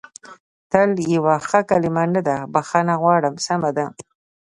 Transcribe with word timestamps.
تل 0.71 0.89
یوه 1.15 1.35
ښه 1.47 1.59
کلمه 1.69 2.03
نه 2.15 2.21
ده، 2.27 2.37
بخښنه 2.53 2.93
غواړم، 3.01 3.35
سمه 3.47 3.69
ده. 3.77 3.85